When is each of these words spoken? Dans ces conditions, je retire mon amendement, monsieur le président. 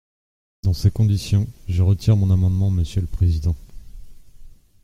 Dans 0.63 0.73
ces 0.73 0.89
conditions, 0.89 1.47
je 1.69 1.83
retire 1.83 2.17
mon 2.17 2.31
amendement, 2.31 2.71
monsieur 2.71 3.01
le 3.01 3.05
président. 3.07 3.55